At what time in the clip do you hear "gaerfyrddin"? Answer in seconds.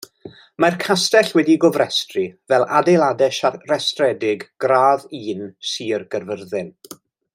6.17-6.75